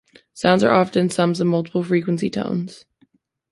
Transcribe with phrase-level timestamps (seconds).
[0.33, 2.85] Sounds are often sums of multiple frequency tones.